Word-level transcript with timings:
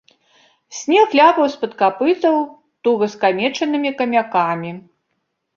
Снег 0.77 1.13
ляпаў 1.19 1.45
з-пад 1.55 1.75
капытоў 1.83 2.37
туга 2.87 3.05
скамечанымі 3.15 3.89
камякамі. 4.01 4.71